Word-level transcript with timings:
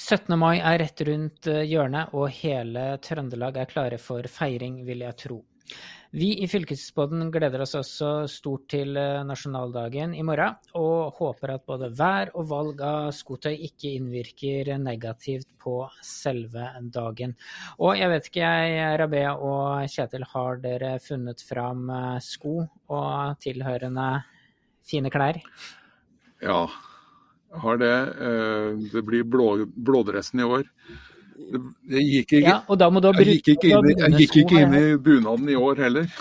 17. 0.00 0.32
mai 0.38 0.58
er 0.64 0.78
rett 0.80 1.00
rundt 1.04 1.46
eh, 1.50 1.66
hjørnet, 1.68 2.14
og 2.16 2.30
hele 2.32 2.94
Trøndelag 3.04 3.58
er 3.60 3.68
klare 3.68 3.98
for 4.00 4.24
feiring, 4.32 4.80
vil 4.86 5.04
jeg 5.04 5.16
tro. 5.26 5.40
Vi 6.16 6.30
i 6.42 6.48
Fylkesbåten 6.50 7.28
gleder 7.30 7.62
oss 7.62 7.76
også 7.78 8.08
stort 8.32 8.64
til 8.72 8.96
eh, 8.98 9.20
nasjonaldagen 9.28 10.16
i 10.16 10.24
morgen, 10.26 10.56
og 10.80 11.20
håper 11.20 11.52
at 11.54 11.66
både 11.68 11.92
vær 12.00 12.32
og 12.32 12.48
valg 12.50 12.80
av 12.86 13.10
skotøy 13.14 13.52
ikke 13.68 13.92
innvirker 13.98 14.72
negativt 14.80 15.52
på 15.60 15.76
selve 16.06 16.72
dagen. 16.96 17.36
Og 17.78 18.00
jeg 18.00 18.10
vet 18.14 18.30
ikke, 18.32 18.50
Rabea 19.04 19.36
og 19.36 19.84
Kjetil, 19.92 20.26
har 20.32 20.62
dere 20.64 20.94
funnet 21.04 21.44
fram 21.44 21.90
eh, 21.92 22.20
sko 22.24 22.56
og 22.64 23.36
tilhørende 23.44 24.12
fine 24.90 25.12
klær? 25.12 25.44
Ja, 26.40 26.64
har 27.50 27.80
det. 27.80 27.96
Eh, 28.28 28.90
det 28.92 29.02
blir 29.06 29.24
blå, 29.24 29.66
blådressen 29.66 30.40
i 30.40 30.46
år. 30.46 30.68
Jeg 31.90 32.06
gikk 32.06 32.32
ikke, 32.38 32.46
ja, 32.46 32.60
du 32.68 32.84
jeg 32.84 33.40
gikk 33.40 33.48
ikke, 33.56 33.70
inn, 33.74 33.88
jeg 33.98 34.16
gikk 34.22 34.36
ikke 34.44 34.60
inn 34.60 34.74
i 34.76 34.86
bunaden 35.00 35.48
i 35.50 35.56
år 35.58 35.86
heller. 35.86 36.08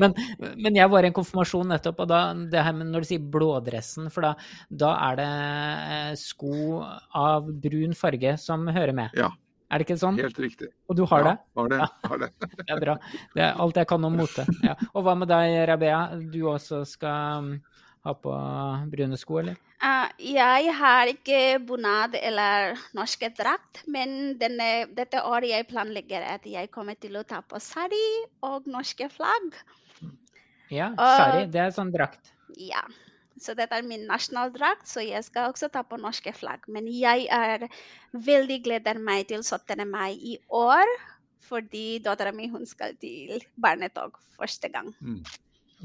Men, 0.00 0.14
men, 0.56 0.76
jeg 0.78 0.88
var 0.88 1.04
i 1.04 1.08
en 1.10 1.14
konfirmasjon 1.16 1.66
nettopp, 1.74 2.04
og 2.04 2.08
da, 2.08 2.20
det 2.48 2.62
her 2.62 2.76
når 2.78 3.04
du 3.04 3.08
sier 3.08 3.24
blådressen, 3.34 4.06
for 4.14 4.24
da, 4.24 4.30
da, 4.70 4.92
er 5.10 5.18
det 5.18 5.26
eh, 5.96 6.12
sko 6.16 6.78
av 7.18 7.50
brun 7.66 7.92
farge 7.98 8.36
som 8.40 8.64
hører 8.70 8.94
med? 8.96 9.18
Ja. 9.18 9.32
Er 9.68 9.82
det 9.82 9.88
ikke 9.88 9.98
sånn? 10.00 10.16
Helt 10.22 10.38
riktig. 10.40 10.70
Og 10.88 10.96
du 10.96 11.02
har 11.10 11.26
ja, 11.26 11.32
det? 11.34 11.50
Har 11.58 11.72
det, 11.74 11.80
har 12.08 12.22
det. 12.22 12.30
det 12.62 12.70
er 12.70 12.80
bra. 12.86 12.94
Det 13.34 13.44
er 13.44 13.60
alt 13.66 13.82
jeg 13.82 13.90
kan 13.90 14.08
om 14.08 14.16
mote. 14.16 14.46
Ja. 14.64 14.78
Og 14.94 15.04
hva 15.04 15.18
med 15.18 15.28
deg, 15.28 15.58
Rabea? 15.68 16.00
Du 16.32 16.40
også 16.48 16.80
skal 16.88 17.58
ha 18.08 18.14
på 18.16 18.34
brune 18.92 19.18
sko, 19.20 19.40
eller? 19.42 19.58
Uh, 19.78 20.08
jeg 20.18 20.72
har 20.74 21.10
ikke 21.12 21.40
bunad 21.62 22.16
eller 22.18 22.78
norske 22.98 23.30
drakt, 23.36 23.84
men 23.86 24.34
denne, 24.40 24.88
dette 24.96 25.22
året 25.22 25.52
jeg 25.52 25.68
planlegger 25.70 26.24
at 26.34 26.48
jeg 26.50 26.72
kommer 26.74 26.98
til 26.98 27.20
å 27.20 27.26
ta 27.26 27.42
på 27.46 27.60
sari 27.62 28.06
og 28.46 28.66
norske 28.70 29.06
flagg. 29.12 29.60
Ja, 30.74 30.90
sari, 30.98 31.46
det 31.52 31.62
er 31.68 31.76
sånn 31.76 31.94
drakt. 31.94 32.32
Ja. 32.58 32.82
Så 33.38 33.54
dette 33.54 33.76
er 33.78 33.86
min 33.86 34.08
nasjonaldrakt, 34.08 34.88
så 34.90 35.02
jeg 35.04 35.22
skal 35.22 35.52
også 35.52 35.68
ta 35.70 35.84
på 35.86 35.98
norske 36.00 36.32
flagg. 36.34 36.66
Men 36.66 36.88
jeg 36.90 37.28
er 37.30 37.68
veldig 38.12 38.58
gleder 38.64 38.98
meg 38.98 39.28
til 39.30 39.44
17. 39.44 39.84
mai 39.86 40.18
i 40.18 40.34
år, 40.50 40.90
fordi 41.46 42.00
dattera 42.02 42.34
mi 42.34 42.50
skal 42.66 42.96
til 42.98 43.44
barnetog 43.54 44.18
første 44.34 44.68
gang. 44.74 44.90
Mm. 44.98 45.22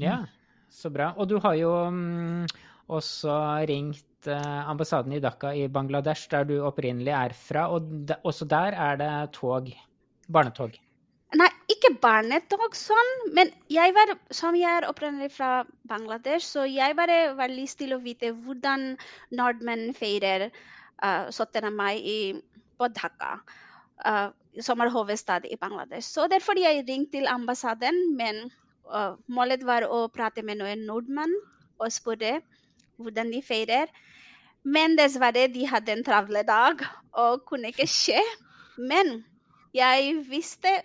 Ja, 0.02 0.24
så 0.74 0.90
bra. 0.92 1.12
Og 1.18 1.28
du 1.30 1.38
har 1.42 1.56
jo 1.58 1.72
um, 1.88 2.44
også 2.92 3.34
ringt 3.70 4.28
uh, 4.28 4.70
ambassaden 4.70 5.14
i 5.14 5.20
Dhaka 5.22 5.54
i 5.54 5.68
Bangladesh, 5.72 6.28
der 6.30 6.48
du 6.48 6.56
opprinnelig 6.66 7.14
er 7.14 7.34
fra. 7.38 7.68
Og 7.74 8.14
også 8.22 8.48
der 8.50 8.76
er 8.88 8.98
det 9.00 9.12
tog. 9.36 9.70
Barnetog. 10.32 10.76
Nei, 11.34 11.48
ikke 11.72 11.90
barnetog 11.98 12.76
sånn, 12.78 13.10
men 13.34 13.50
jeg 13.72 13.92
var, 13.96 14.12
som 14.32 14.54
jeg 14.54 14.70
er 14.70 14.86
opprinnelig 14.86 15.32
fra 15.34 15.64
Bangladesh, 15.90 16.46
så 16.46 16.62
jeg 16.68 16.94
bare 16.96 17.34
var 17.34 17.50
lyst 17.50 17.80
til 17.80 17.96
å 17.96 18.00
vite 18.04 18.30
hvordan 18.44 18.94
nordmenn 19.34 19.90
feirer 19.98 20.46
uh, 21.02 21.26
17. 21.34 21.66
mai 21.74 21.98
i, 21.98 22.18
på 22.78 22.88
Dhaka, 22.94 23.32
uh, 24.06 24.28
som 24.62 24.84
er 24.84 24.94
hovedstad 24.94 25.48
i 25.50 25.58
Bangladesh. 25.58 26.06
Så 26.06 26.28
derfor 26.30 26.60
jeg 26.60 26.86
ringte 26.86 27.18
til 27.18 27.26
ambassaden, 27.30 28.14
men 28.14 28.44
målet 29.26 29.64
var 29.66 29.86
å 29.88 30.04
prate 30.12 30.44
med 30.44 30.60
noen 30.60 30.84
nordmenn 30.88 31.32
og 31.80 31.92
spørre 31.92 32.38
hvordan 33.00 33.32
de 33.34 33.42
feirer. 33.42 33.88
Men 34.64 34.96
dessverre, 34.96 35.48
de 35.52 35.66
hadde 35.68 35.92
en 35.92 36.04
travel 36.04 36.40
dag 36.46 36.84
og 37.20 37.44
kunne 37.48 37.72
ikke 37.72 37.88
skje. 37.90 38.20
Men 38.78 39.22
jeg 39.74 40.20
visste 40.28 40.80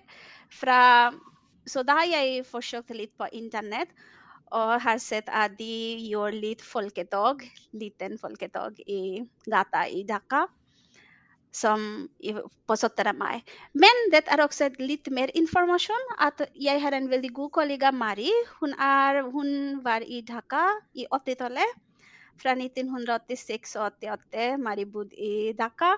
fra 0.49 1.11
Så 1.69 1.83
da 1.85 1.99
jeg 2.07 2.45
forsøkt 2.49 2.89
litt 2.97 3.11
på 3.19 3.27
internett 3.37 3.91
og 4.57 4.79
har 4.81 4.97
sett 4.97 5.27
at 5.29 5.53
de 5.59 5.99
gjør 6.09 6.33
litt 6.33 6.63
folketog, 6.65 7.43
liten 7.77 8.17
folketog 8.17 8.79
i 8.89 9.21
gata 9.45 9.83
i 9.85 10.01
Dhaka 10.07 10.47
som 11.51 12.07
i, 12.19 12.33
på 12.67 12.75
17. 12.75 13.11
mai. 13.17 13.41
Men 13.73 14.01
det 14.13 14.23
er 14.27 14.41
også 14.43 14.69
litt 14.79 15.09
mer 15.11 15.31
informasjon. 15.33 16.05
at 16.19 16.41
Jeg 16.55 16.81
har 16.81 16.93
en 16.93 17.09
veldig 17.09 17.33
god 17.33 17.51
kollega, 17.51 17.91
Mari. 17.91 18.29
Hun, 18.59 18.73
er, 18.73 19.21
hun 19.23 19.83
var 19.83 20.05
i 20.05 20.21
Dhaka 20.21 20.65
i 20.93 21.07
80-tallet. 21.11 21.77
Fra 22.39 22.53
1986 22.55 23.75
og 23.75 23.97
88 23.99 24.59
Mari 24.63 24.85
bodde 24.85 25.15
i 25.15 25.51
Dhaka. 25.57 25.95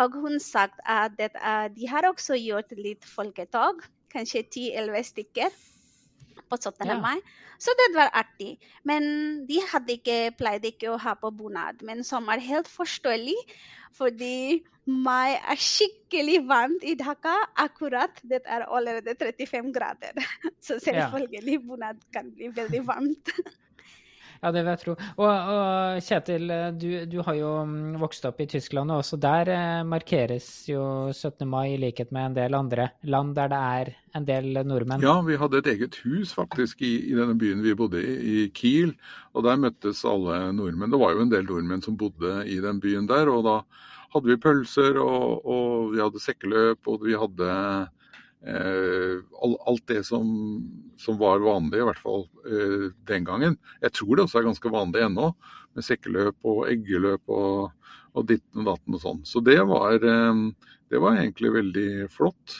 Og 0.00 0.14
hun 0.22 0.40
sa 0.40 0.68
at 0.88 1.18
det, 1.18 1.32
de 1.76 1.88
har 1.88 2.08
også 2.08 2.38
gjort 2.40 2.72
litt 2.78 3.04
folketog 3.04 3.84
kanskje 4.12 4.44
10-11 4.44 5.08
stykker 5.08 5.52
på 6.52 6.58
17. 6.60 6.92
Ja. 6.92 6.98
mai. 7.00 7.16
Så 7.62 7.72
det 7.78 7.88
var 7.96 8.10
artig. 8.18 8.56
Men 8.84 9.04
de 9.48 9.60
hadde 9.70 9.96
ikke, 9.96 10.18
pleide 10.38 10.72
ikke 10.72 10.90
å 10.92 11.00
ha 11.00 11.14
på 11.18 11.30
bunad, 11.32 11.80
men 11.86 12.04
som 12.06 12.28
er 12.32 12.42
helt 12.44 12.68
forståelig. 12.70 13.38
Fordi 13.96 14.62
mai 14.88 15.36
er 15.36 15.60
skikkelig 15.60 16.40
varmt 16.48 16.84
i 16.88 16.94
Dhaka. 16.98 17.34
Akkurat 17.60 18.22
det 18.26 18.42
er 18.44 18.66
allerede 18.66 19.14
35 19.14 19.72
grader. 19.74 20.16
Så 20.66 20.80
selvfølgelig 20.82 21.60
bunad 21.66 22.00
kan 22.14 22.32
bli 22.34 22.52
veldig 22.56 22.86
varmt. 22.88 23.36
Ja, 24.42 24.50
det 24.50 24.64
vil 24.64 24.72
jeg 24.72 24.80
tro. 24.80 24.94
Og, 25.22 25.28
og 25.30 26.00
Kjetil, 26.02 26.50
du, 26.74 26.88
du, 27.06 27.18
har 27.22 27.36
jo 27.38 27.50
mm, 27.68 28.00
vokst 28.02 28.24
opp 28.26 28.40
i 28.42 28.48
Tyskland, 28.50 28.90
og 28.90 29.04
også 29.04 29.18
der 29.22 29.50
eh, 29.54 29.82
markeres 29.86 30.48
jo 30.66 30.82
17. 31.14 31.46
mai 31.46 31.76
i 31.76 31.78
likhet 31.78 32.10
med 32.10 32.32
en 32.32 32.34
del 32.40 32.58
andre 32.58 32.88
land 33.06 33.36
der 33.38 33.52
det 33.52 33.60
er 33.62 33.92
en 34.18 34.26
del 34.26 34.58
nordmenn. 34.66 35.06
Ja, 35.06 35.14
vi 35.22 35.38
hadde 35.38 35.62
et 35.62 35.70
eget 35.76 36.00
hus 36.02 36.34
faktisk 36.34 36.82
i, 36.82 36.90
i 37.12 37.14
denne 37.14 37.38
byen 37.38 37.62
vi 37.62 37.76
bodde 37.78 38.02
i, 38.02 38.18
i 38.42 38.50
Kiel. 38.50 38.96
Og 39.30 39.46
der 39.46 39.62
møttes 39.62 40.02
alle 40.08 40.42
nordmenn. 40.58 40.90
Det 40.90 41.02
var 41.04 41.14
jo 41.14 41.22
en 41.22 41.32
del 41.32 41.46
nordmenn 41.46 41.86
som 41.86 42.00
bodde 42.00 42.42
i 42.50 42.58
den 42.64 42.82
byen 42.82 43.06
der. 43.06 43.30
Og 43.30 43.46
da 43.46 43.60
hadde 44.16 44.26
vi 44.26 44.42
pølser, 44.42 44.98
og, 44.98 45.46
og 45.46 45.92
vi 45.94 46.02
hadde 46.02 46.26
sekkeløp, 46.26 46.90
og 46.90 47.06
vi 47.06 47.14
hadde 47.14 47.52
Eh, 47.52 48.01
alt 48.42 49.84
det 49.86 50.00
som, 50.06 50.26
som, 50.98 51.18
var 51.18 51.44
vanlig, 51.44 51.78
i 51.78 51.86
hvert 51.86 52.00
fall 52.02 52.24
eh, 52.46 52.88
den 53.06 53.26
gangen. 53.28 53.58
Jeg 53.84 53.94
tror 53.94 54.16
det 54.16 54.24
også 54.26 54.40
er 54.40 54.48
ganske 54.48 54.72
vanlig 54.72 55.04
ennå, 55.06 55.28
med 55.72 55.86
sekkeløp 55.86 56.48
og 56.50 56.66
eggeløp 56.68 57.32
og, 57.32 57.92
og 58.12 58.26
ditten 58.28 58.64
og 58.64 58.72
datten 58.72 58.98
og 58.98 59.04
sånn. 59.04 59.22
Så 59.28 59.44
det 59.46 59.60
var, 59.70 59.94
eh, 59.94 60.42
det 60.90 61.02
var 61.02 61.20
egentlig 61.20 61.54
veldig 61.54 61.90
flott. 62.12 62.58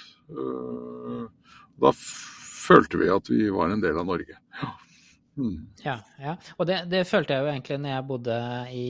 Da 1.82 1.91
følte 1.99 3.03
vi 3.03 3.10
at 3.12 3.28
vi 3.28 3.50
var 3.53 3.75
en 3.75 3.82
del 3.82 3.99
av 3.99 4.09
Norge. 4.09 4.38
Ja. 4.62 4.70
Mm. 5.37 5.66
Ja, 5.81 5.97
ja. 6.20 6.37
Og 6.59 6.66
det, 6.69 6.82
det, 6.93 7.06
følte 7.09 7.37
jeg 7.37 7.44
jo 7.44 7.53
egentlig 7.53 7.78
når 7.81 7.94
jeg 7.94 8.09
bodde 8.09 8.38
i 8.76 8.88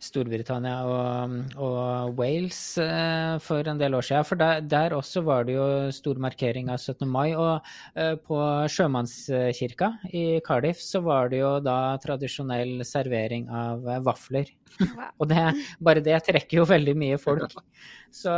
Storbritannia 0.00 0.78
og, 0.88 1.32
og 1.60 2.14
Wales 2.16 2.58
eh, 2.80 3.34
for 3.44 3.66
en 3.68 3.80
del 3.80 3.96
år 3.98 4.06
siden. 4.06 4.24
For 4.24 4.40
der, 4.40 4.62
der, 4.64 4.94
også 4.96 5.20
var 5.26 5.44
det 5.44 5.58
jo 5.58 5.66
stor 5.92 6.20
markering 6.24 6.70
av 6.72 6.80
17. 6.80 7.04
mai. 7.04 7.34
Og 7.36 7.68
eh, 7.92 8.14
på 8.16 8.38
sjømannskirka 8.72 9.90
i 10.16 10.24
Cardiff 10.46 10.80
så 10.80 11.02
var 11.04 11.28
det 11.32 11.42
jo 11.42 11.52
da 11.64 11.98
tradisjonell 12.00 12.80
servering 12.88 13.50
av 13.52 13.84
eh, 13.84 14.00
vafler. 14.06 14.48
og 15.20 15.28
det, 15.28 15.44
bare 15.84 16.04
det 16.06 16.16
trekker 16.30 16.62
jo 16.62 16.68
veldig 16.70 16.96
mye 16.96 17.20
folk. 17.20 17.60
Så 18.14 18.32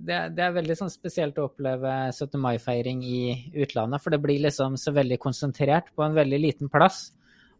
det, 0.00 0.22
det 0.32 0.46
er 0.46 0.56
veldig 0.56 0.78
sånn 0.80 0.92
spesielt 0.92 1.36
å 1.38 1.50
oppleve 1.50 1.92
17. 2.08 2.40
mai-feiring 2.40 3.04
i 3.04 3.22
utlandet. 3.52 4.00
For 4.00 4.16
det 4.16 4.22
blir 4.24 4.40
liksom 4.46 4.80
så 4.80 4.96
veldig 4.96 5.20
konsentrert 5.20 5.92
på 5.92 6.08
en 6.08 6.16
veldig 6.16 6.40
liten 6.40 6.72
plass. 6.72 7.10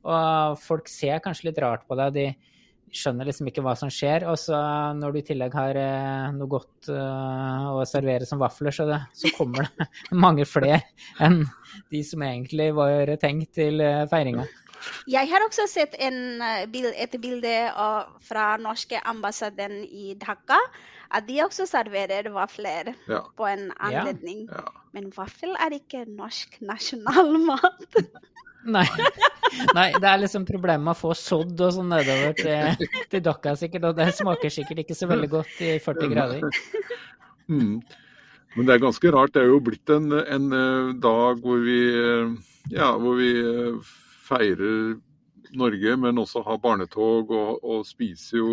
Og 0.09 0.57
folk 0.65 0.89
ser 0.89 1.21
kanskje 1.21 1.51
litt 1.51 1.61
rart 1.61 1.85
på 1.85 2.01
deg. 2.01 2.17
De, 2.17 2.57
skjønner 2.95 3.29
liksom 3.29 3.49
ikke 3.51 3.65
hva 3.65 3.75
som 3.79 3.91
skjer. 3.93 4.27
Og 4.31 4.39
så 4.41 4.59
når 4.99 5.15
du 5.15 5.21
i 5.21 5.27
tillegg 5.31 5.57
har 5.57 5.79
eh, 5.79 6.31
noe 6.37 6.51
godt 6.51 6.91
uh, 6.93 7.71
å 7.77 7.85
servere 7.89 8.29
som 8.29 8.41
vafler, 8.43 8.75
så, 8.75 8.87
det, 8.89 9.01
så 9.17 9.33
kommer 9.37 9.69
det 9.79 9.89
mange 10.27 10.47
flere 10.49 10.83
enn 11.23 11.43
de 11.93 12.03
som 12.07 12.25
egentlig 12.27 12.71
var 12.77 13.15
tenkt 13.23 13.55
til 13.59 13.83
uh, 13.85 14.07
feiringa. 14.11 14.49
Jeg 15.11 15.29
har 15.29 15.45
også 15.45 15.67
sett 15.69 15.97
en, 16.01 16.41
et 16.41 17.17
bilde 17.21 17.53
av, 17.69 18.15
fra 18.25 18.55
norske 18.61 19.01
ambassaden 19.09 19.83
i 19.85 20.15
Dhaka. 20.21 20.59
At 21.11 21.27
de 21.27 21.41
også 21.43 21.67
serverer 21.67 22.29
vafler 22.31 22.93
ja. 23.11 23.25
på 23.37 23.47
en 23.51 23.71
anledning. 23.83 24.45
Ja. 24.47 24.63
Ja. 24.63 24.83
Men 24.95 25.11
vaffel 25.17 25.57
er 25.59 25.75
ikke 25.75 26.05
norsk 26.07 26.61
nasjonalmat. 26.63 27.99
Nei. 28.65 28.87
Nei, 29.77 29.89
det 29.99 30.07
er 30.07 30.21
liksom 30.23 30.45
problemet 30.49 30.85
med 30.85 30.95
å 30.95 30.99
få 30.99 31.15
sådd 31.17 31.59
og 31.59 31.73
sånn 31.75 31.91
nedover 31.91 32.37
til, 32.39 32.87
til 33.11 33.25
dokka, 33.25 33.57
sikkert. 33.59 33.89
Og 33.91 33.99
det 33.99 34.11
smaker 34.17 34.53
sikkert 34.53 34.85
ikke 34.85 34.97
så 34.97 35.09
veldig 35.11 35.31
godt 35.33 35.65
i 35.67 35.75
40 35.83 36.15
grader. 36.15 36.47
Mm. 37.51 37.81
Men 38.55 38.67
det 38.69 38.77
er 38.77 38.83
ganske 38.85 39.11
rart. 39.11 39.33
Det 39.35 39.41
er 39.43 39.49
jo 39.51 39.57
blitt 39.67 39.91
en, 39.91 40.13
en 40.15 40.45
dag 41.03 41.41
hvor 41.43 41.65
vi, 41.65 41.81
ja, 42.71 42.93
hvor 42.95 43.17
vi 43.19 43.33
feirer 44.29 44.93
Norge, 45.59 45.97
men 45.99 46.21
også 46.23 46.45
har 46.47 46.61
barnetog 46.63 47.33
og, 47.35 47.59
og 47.67 47.83
spiser 47.89 48.39
jo 48.39 48.53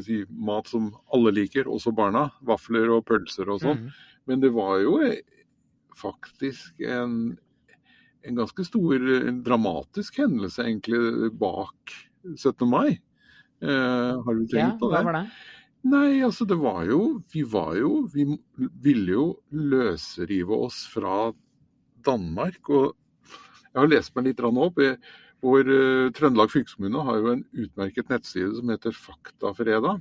si, 0.00 0.22
mat 0.28 0.68
som 0.70 0.88
alle 1.12 1.34
liker, 1.34 1.68
også 1.68 1.92
barna. 1.96 2.28
Vafler 2.46 2.92
og 2.94 3.04
pølser 3.08 3.50
og 3.52 3.62
sånn. 3.64 3.84
Mm. 3.84 4.20
Men 4.30 4.44
det 4.44 4.52
var 4.54 4.78
jo 4.80 4.98
faktisk 5.98 6.80
en, 6.88 7.36
en 8.24 8.38
ganske 8.40 8.64
stor, 8.66 9.04
en 9.28 9.42
dramatisk 9.44 10.18
hendelse 10.22 10.64
egentlig 10.64 11.30
bak 11.38 11.94
17. 12.36 12.68
mai. 12.68 12.98
Eh, 13.62 14.22
har 14.24 14.34
du 14.34 14.46
tenkt 14.46 14.58
Ja, 14.58 14.70
på 14.80 14.90
hva 14.90 15.00
det? 15.00 15.04
var 15.08 15.18
det? 15.20 15.26
Nei, 15.84 16.22
altså 16.24 16.46
det 16.48 16.56
var 16.56 16.84
jo 16.88 17.22
Vi 17.32 17.42
var 17.44 17.74
jo 17.76 18.08
Vi 18.12 18.24
ville 18.80 19.12
jo 19.12 19.26
løsrive 19.52 20.56
oss 20.66 20.86
fra 20.88 21.32
Danmark. 22.04 22.60
Og 22.68 22.94
jeg 23.74 23.80
har 23.80 23.92
lest 23.92 24.14
meg 24.16 24.30
litt 24.30 24.40
opp. 24.40 24.78
Eh, 24.78 24.96
Vår 25.44 25.68
uh, 25.68 26.10
Trøndelag 26.16 26.48
fylkeskommune 26.48 27.02
har 27.04 27.18
jo 27.20 27.32
en 27.34 27.44
utmerket 27.52 28.08
nettside 28.08 28.54
som 28.56 28.70
heter 28.72 28.94
Faktafredag. 28.96 30.00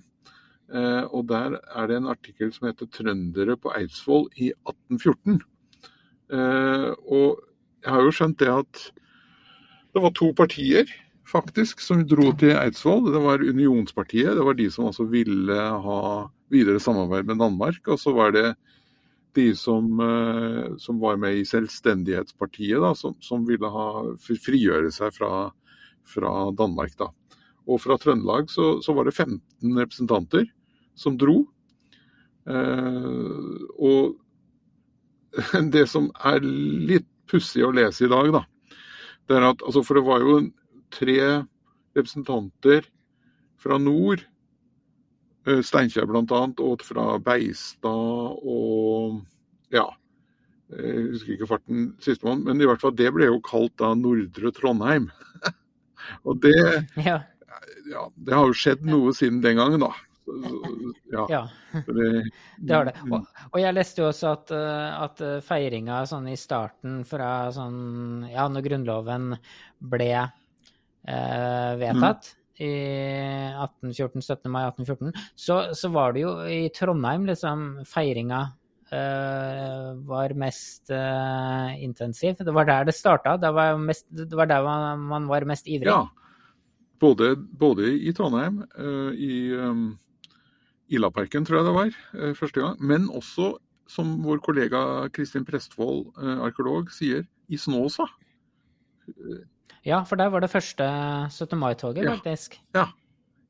Uh, 0.72 1.04
og 1.12 1.28
der 1.28 1.58
er 1.60 1.90
det 1.90 1.98
en 2.00 2.08
artikkel 2.08 2.54
som 2.56 2.70
heter 2.70 2.88
'Trøndere 2.88 3.58
på 3.60 3.74
Eidsvoll 3.76 4.30
i 4.40 4.54
1814'. 4.64 5.42
Uh, 6.32 6.96
og 7.04 7.44
jeg 7.84 7.92
har 7.92 8.04
jo 8.04 8.14
skjønt 8.16 8.40
det 8.40 8.52
at 8.52 8.84
det 9.94 10.02
var 10.02 10.14
to 10.18 10.32
partier 10.36 10.90
faktisk 11.30 11.82
som 11.84 12.04
dro 12.08 12.32
til 12.40 12.56
Eidsvoll. 12.58 13.08
Det 13.14 13.22
var 13.24 13.44
Unionspartiet. 13.44 14.36
Det 14.38 14.46
var 14.46 14.58
de 14.58 14.70
som 14.72 14.90
altså 14.90 15.06
ville 15.10 15.58
ha 15.86 16.00
videre 16.54 16.82
samarbeid 16.82 17.28
med 17.30 17.42
Danmark. 17.42 17.82
Og 17.88 18.00
så 18.02 18.14
var 18.16 18.34
det 18.36 18.54
de 19.38 19.48
som, 19.58 19.88
eh, 20.00 20.76
som 20.78 21.00
var 21.02 21.18
med 21.18 21.40
i 21.40 21.46
Selvstendighetspartiet, 21.46 22.82
da, 22.82 22.94
som, 22.96 23.16
som 23.22 23.48
ville 23.48 23.70
ha, 23.70 23.88
frigjøre 24.20 24.92
seg 24.94 25.14
fra, 25.16 25.50
fra 26.06 26.34
Danmark. 26.54 26.94
Da. 27.00 27.10
Og 27.66 27.82
fra 27.82 27.98
Trøndelag 27.98 28.52
så, 28.54 28.78
så 28.86 28.94
var 28.94 29.10
det 29.10 29.16
15 29.16 29.42
representanter 29.80 30.46
som 30.94 31.18
dro. 31.18 31.40
Eh, 32.46 33.64
og 33.80 34.20
det 35.74 35.88
som 35.90 36.12
er 36.22 36.44
litt 36.44 37.10
pussig 37.34 37.66
å 37.66 37.74
lese 37.74 38.06
i 38.06 38.12
dag, 38.12 38.30
da, 38.36 38.44
det 39.30 39.40
er 39.40 39.48
at 39.50 39.64
altså, 39.66 39.84
For 39.86 39.98
det 39.98 40.06
var 40.06 40.24
jo 40.24 40.38
tre 40.94 41.18
representanter 41.98 42.86
fra 43.62 43.80
nord, 43.82 44.24
eh, 45.48 45.62
Steinkjer 45.66 46.08
bl.a., 46.10 46.46
og 46.62 46.86
fra 46.86 47.18
Beistad 47.24 48.40
og 48.44 49.22
ja. 49.74 49.88
Jeg 50.74 51.04
husker 51.12 51.36
ikke 51.36 51.50
farten 51.50 51.84
sistemann, 52.02 52.42
men 52.48 52.62
i 52.62 52.66
hvert 52.66 52.82
fall 52.82 52.96
det 52.98 53.12
ble 53.14 53.28
jo 53.28 53.42
kalt 53.46 53.76
da 53.82 53.92
Nordre 53.98 54.50
Trondheim. 54.56 55.10
og 56.28 56.42
det, 56.42 56.56
Ja. 56.98 57.20
ja, 57.90 58.08
det 58.16 58.34
har 58.34 58.50
jo 58.50 58.58
skjedd 58.58 58.86
noe 58.88 59.14
siden 59.18 59.42
den 59.44 59.60
gangen, 59.62 59.84
da. 59.86 59.92
Ja, 61.12 61.26
ja. 61.30 61.42
det, 61.88 62.24
Det 62.58 62.76
har 62.76 62.88
det. 62.88 62.94
Og, 63.10 63.26
og 63.52 63.60
jeg 63.60 63.76
leste 63.76 64.04
jo 64.04 64.08
også 64.10 64.32
at, 64.38 64.54
eh, 64.56 65.02
at 65.08 65.24
eh, 65.24 65.42
feiringa 65.44 66.04
sånn 66.10 66.30
i 66.32 66.38
starten 66.40 67.02
fra 67.08 67.52
sånn 67.56 68.30
Ja, 68.32 68.48
når 68.52 68.66
Grunnloven 68.70 69.34
ble 69.94 70.10
eh, 70.16 71.72
vedtatt 71.82 72.34
i 72.64 72.74
1814, 73.58 74.22
17. 74.22 74.52
mai 74.52 74.64
1814, 74.70 75.14
så, 75.36 75.62
så 75.76 75.90
var 75.92 76.14
det 76.14 76.24
jo 76.24 76.36
i 76.48 76.68
Trondheim 76.76 77.26
liksom 77.28 77.66
feiringa 77.90 78.46
eh, 78.94 79.88
var 80.08 80.36
mest 80.38 80.92
eh, 80.94 81.84
intensiv. 81.84 82.38
Det 82.40 82.54
var 82.54 82.70
der 82.70 82.86
det 82.90 82.96
starta. 82.96 83.38
Det 83.38 83.52
var, 83.52 83.78
mest, 83.78 84.06
det 84.10 84.38
var 84.38 84.50
der 84.50 84.64
man, 84.64 85.00
man 85.10 85.28
var 85.28 85.46
mest 85.50 85.68
ivrig. 85.68 85.90
Ja. 85.92 86.06
Både, 87.02 87.36
både 87.36 87.90
i 88.00 88.14
Trondheim, 88.16 88.62
uh, 88.80 89.12
i 89.12 89.52
um, 89.60 89.98
Ilaparken 90.94 91.46
tror 91.48 91.60
jeg 91.60 91.66
det 91.68 91.76
var 91.76 91.94
eh, 92.22 92.34
første 92.38 92.62
gang, 92.64 92.78
men 92.82 93.08
også, 93.10 93.54
som 93.90 94.14
vår 94.24 94.40
kollega 94.46 94.84
Kristin 95.14 95.46
Prestvold, 95.48 96.12
eh, 96.22 96.44
arkeolog, 96.46 96.92
sier, 96.94 97.26
i 97.50 97.58
Snåsa. 97.60 98.06
Ja, 99.86 100.04
for 100.08 100.16
der 100.20 100.30
var 100.32 100.40
det 100.44 100.52
første 100.54 100.86
17. 101.30 101.58
mai-toget, 101.60 102.04
Ja. 102.06 102.16
faktisk. 102.16 102.60
Ja, 102.76 102.86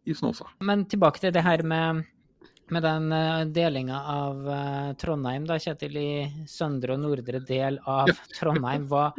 i 0.05 0.13
Snåsa. 0.13 0.45
Men 0.61 0.85
tilbake 0.89 1.19
til 1.21 1.31
det 1.33 1.43
her 1.43 1.61
med, 1.63 2.03
med 2.71 2.83
den 2.85 3.11
uh, 3.11 3.43
delinga 3.51 3.97
av 4.07 4.49
eh, 4.49 4.89
Trondheim, 5.01 5.43
da, 5.49 5.57
Kjetil, 5.59 5.97
i 5.99 6.45
søndre 6.49 6.95
og 6.95 7.03
nordre 7.03 7.41
del 7.43 7.79
av 7.89 8.11
Trondheim. 8.37 8.85
Hva, 8.91 9.09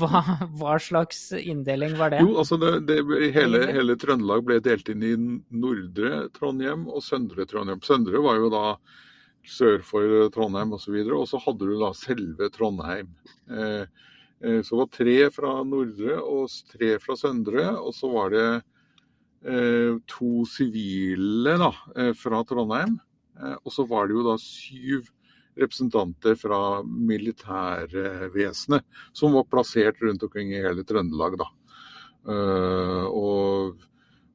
hva, 0.00 0.22
hva 0.56 0.76
slags 0.80 1.26
inndeling 1.36 1.98
var 2.00 2.14
det? 2.14 2.22
Jo, 2.24 2.36
altså 2.42 2.58
det, 2.60 2.72
det, 2.88 3.00
hele, 3.36 3.66
hele 3.74 3.98
Trøndelag 4.00 4.46
ble 4.48 4.60
delt 4.64 4.88
inn 4.92 5.04
i 5.04 5.14
nordre 5.54 6.28
Trondheim 6.36 6.88
og 6.88 7.04
søndre 7.04 7.46
Trondheim. 7.50 7.82
Søndre 7.84 8.24
var 8.24 8.40
jo 8.40 8.52
da 8.54 8.66
sør 9.44 9.82
for 9.84 10.28
Trondheim 10.34 10.74
osv. 10.76 10.96
Og, 11.04 11.14
og 11.22 11.28
så 11.30 11.40
hadde 11.44 11.68
du 11.68 11.76
da 11.80 11.92
selve 11.96 12.50
Trondheim. 12.54 13.10
Eh, 13.50 13.82
eh, 14.44 14.60
så 14.64 14.80
var 14.80 14.92
tre 14.92 15.18
fra 15.34 15.56
nordre 15.66 16.20
og 16.22 16.48
tre 16.72 16.94
fra 17.02 17.16
søndre, 17.20 17.68
og 17.78 17.92
så 17.96 18.10
var 18.12 18.32
det 18.34 18.46
eh, 18.46 18.70
to 19.44 20.44
sivile 20.48 21.58
da, 21.60 21.72
eh, 21.96 22.14
fra 22.16 22.40
Trondheim. 22.48 22.96
Eh, 23.40 23.56
og 23.64 23.72
så 23.72 23.86
var 23.88 24.08
det 24.08 24.16
jo 24.16 24.24
da 24.26 24.36
syv 24.40 25.10
representanter 25.54 26.34
fra 26.38 26.82
militærvesenet 26.82 28.82
som 29.14 29.34
var 29.36 29.46
plassert 29.50 30.00
rundt 30.02 30.22
omkring 30.26 30.52
i 30.52 30.62
hele 30.62 30.84
Trøndelag. 30.86 31.38
da. 31.38 31.48
Eh, 32.24 33.04
og, 33.10 33.76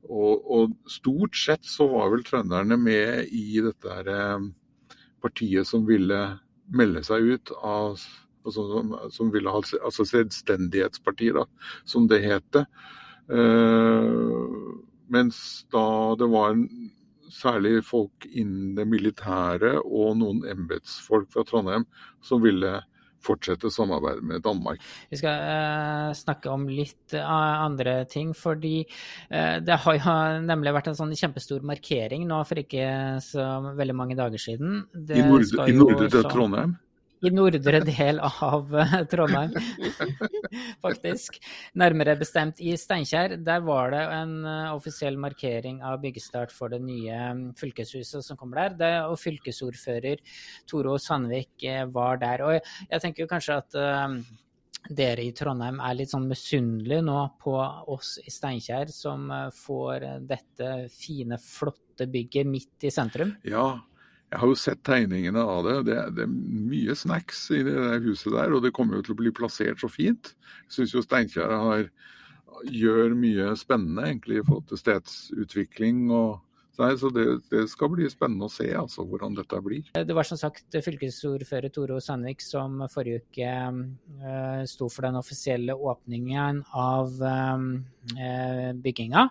og, 0.07 0.33
og 0.59 0.77
stort 0.87 1.35
sett 1.35 1.65
så 1.67 1.87
var 1.91 2.11
vel 2.13 2.23
trønderne 2.27 2.77
med 2.79 3.33
i 3.35 3.59
dette 3.65 3.97
her, 3.97 4.07
eh, 4.13 4.39
partiet 5.19 5.67
som 5.67 5.87
ville 5.87 6.39
melde 6.69 7.03
seg 7.03 7.33
ut 7.35 7.51
av 7.65 7.99
som, 8.49 8.93
som 9.11 9.31
ville 9.33 9.51
ha 9.51 9.59
altså 9.83 10.05
selvstendighetspartiet, 10.07 11.35
da, 11.35 11.43
som 11.85 12.07
det 12.09 12.21
het. 12.23 12.55
Uh, 13.29 14.79
mens 15.13 15.65
da 15.73 15.85
det 16.19 16.29
var 16.31 16.57
særlig 17.29 17.83
folk 17.85 18.25
innen 18.29 18.75
det 18.77 18.87
militære 18.89 19.75
og 19.83 20.15
noen 20.19 20.41
embetsfolk 20.49 21.29
fra 21.33 21.45
Trondheim 21.47 21.85
som 22.25 22.41
ville 22.43 22.79
fortsette 23.23 23.67
samarbeidet 23.71 24.23
med 24.23 24.43
Danmark. 24.45 24.81
Vi 25.11 25.19
skal 25.19 25.41
uh, 25.43 26.11
snakke 26.15 26.51
om 26.53 26.67
litt 26.71 27.15
uh, 27.17 27.65
andre 27.65 28.03
ting, 28.09 28.31
fordi 28.37 28.85
uh, 28.87 29.57
det 29.63 29.79
har 29.83 29.97
jo 29.99 30.17
nemlig 30.51 30.75
vært 30.77 30.91
en 30.93 30.99
sånn 31.01 31.15
kjempestor 31.19 31.65
markering 31.67 32.27
nå 32.29 32.41
for 32.47 32.63
ikke 32.63 32.85
så 33.23 33.49
veldig 33.75 33.97
mange 33.97 34.19
dager 34.19 34.41
siden. 34.41 34.85
Det 34.93 35.19
I, 35.19 35.25
nord, 35.27 35.49
nordre 35.75 36.13
så- 36.15 36.29
Trondheim. 36.31 36.77
I 37.19 37.29
nordre 37.35 37.81
del 37.83 38.19
av 38.23 38.75
eh, 38.79 38.93
Trondheim, 39.11 39.51
faktisk. 40.85 41.35
Nærmere 41.79 42.15
bestemt 42.19 42.61
i 42.63 42.71
Steinkjer. 42.79 43.35
Der 43.43 43.63
var 43.65 43.91
det 43.91 44.03
en 44.15 44.35
eh, 44.47 44.69
offisiell 44.71 45.19
markering 45.19 45.81
av 45.83 45.99
byggestart 46.03 46.53
for 46.55 46.71
det 46.71 46.79
nye 46.85 47.17
mm, 47.35 47.41
fylkeshuset 47.59 48.23
som 48.23 48.39
kommer 48.39 48.71
der. 48.79 49.09
Og 49.11 49.19
fylkesordfører 49.19 50.23
Toro 50.69 50.95
Sandvik 50.95 51.67
eh, 51.67 51.83
var 51.91 52.21
der. 52.23 52.45
Og 52.47 52.55
jeg, 52.55 53.01
tenker 53.03 53.27
kanskje 53.27 53.59
at 53.65 53.77
dere 54.95 55.27
i 55.27 55.35
Trondheim 55.35 55.81
er 55.83 55.99
litt 55.99 56.13
sånn 56.13 56.29
misunnelige 56.29 57.03
nå 57.03 57.19
på 57.43 57.57
oss 57.59 58.15
i 58.23 58.31
Steinkjer 58.31 58.95
som 58.95 59.27
får 59.59 60.07
dette 60.23 60.71
fine, 60.95 61.35
flotte 61.43 62.07
bygget 62.07 62.47
midt 62.47 62.87
i 62.87 62.95
sentrum. 62.95 63.35
Ja, 63.43 63.73
jeg 64.29 64.41
har 64.41 64.51
jo 64.51 64.57
sett 64.57 64.81
tegningene 64.85 65.41
av 65.41 65.63
det. 65.65 65.77
Det, 65.89 65.97
det 66.17 66.25
er 66.27 66.33
mye 66.69 66.95
snacks 66.97 67.47
i 67.55 67.63
det 67.65 67.73
der 67.73 68.03
huset 68.05 68.33
der, 68.35 68.53
og 68.53 68.61
det 68.65 68.73
kommer 68.77 68.99
jo 68.99 69.07
til 69.07 69.15
å 69.15 69.21
bli 69.23 69.33
plassert 69.33 69.81
så 69.81 69.89
fint. 69.89 70.35
Jeg 70.67 70.75
syns 70.77 70.93
jo 70.93 71.05
Steinkjer 71.05 71.89
gjør 72.69 73.15
mye 73.17 73.53
spennende 73.57 74.05
egentlig 74.05 74.41
i 74.41 74.45
forhold 74.45 74.69
til 74.69 74.81
stedsutvikling. 74.81 76.05
og 76.11 76.39
Nei, 76.79 76.93
så 76.95 77.09
det, 77.11 77.25
det, 77.51 77.65
skal 77.67 77.89
bli 77.91 78.05
spennende 78.07 78.47
å 78.47 78.51
se 78.51 78.69
altså, 78.77 79.03
hvordan 79.03 79.33
dette 79.35 79.57
blir. 79.63 79.89
Det 79.91 80.15
var 80.15 80.27
som 80.27 80.39
sagt 80.39 80.77
fylkesordfører 80.85 81.73
Toro 81.75 81.97
Sandvik 81.99 82.39
som 82.43 82.77
forrige 82.91 83.25
uke 83.25 83.49
uh, 83.51 84.61
sto 84.69 84.87
for 84.87 85.09
den 85.09 85.19
offisielle 85.19 85.75
åpningen 85.75 86.61
av 86.79 87.19
uh, 87.19 87.65
bygginga. 88.79 89.25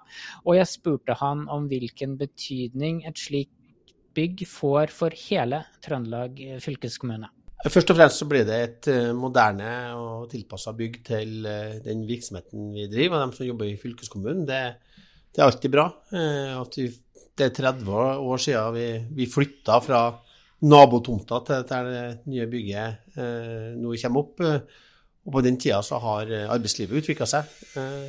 Og 0.44 0.58
jeg 0.58 0.72
spurte 0.74 1.16
han 1.22 1.46
om 1.48 1.70
hvilken 1.72 2.18
betydning 2.20 3.06
et 3.08 3.16
slikt 3.16 3.54
bygg 4.18 4.44
får 4.50 4.94
for 4.94 5.14
hele 5.28 5.62
Trøndelag 5.84 6.42
fylkeskommune. 6.64 7.30
Først 7.64 7.90
og 7.90 7.98
fremst 7.98 8.20
så 8.20 8.26
blir 8.30 8.44
det 8.46 8.58
et 8.62 8.88
moderne 9.18 9.70
og 9.98 10.28
tilpassa 10.30 10.70
bygg 10.78 11.00
til 11.06 11.48
den 11.82 12.04
virksomheten 12.06 12.68
vi 12.74 12.86
driver, 12.90 13.16
og 13.16 13.24
dem 13.24 13.32
som 13.34 13.48
jobber 13.48 13.66
i 13.66 13.78
fylkeskommunen. 13.80 14.44
Det, 14.46 14.60
det 15.34 15.42
er 15.42 15.48
alltid 15.48 15.74
bra. 15.74 15.88
At 16.60 16.78
vi, 16.78 16.86
det 17.34 17.48
er 17.48 17.56
30 17.58 17.98
år 17.98 18.44
siden 18.44 18.76
vi, 18.76 18.86
vi 19.18 19.26
flytta 19.32 19.80
fra 19.82 20.02
nabotomta 20.66 21.40
til 21.46 21.66
det 21.92 22.04
nye 22.26 22.46
bygget 22.50 23.18
eh, 23.18 23.74
nå 23.78 23.94
kommer 24.02 24.24
opp. 24.24 24.42
Og 25.28 25.34
på 25.34 25.44
den 25.44 25.58
tida 25.60 25.82
så 25.84 26.00
har 26.02 26.32
arbeidslivet 26.48 27.02
utvikla 27.02 27.28
seg. 27.28 27.50
Eh, 27.76 28.08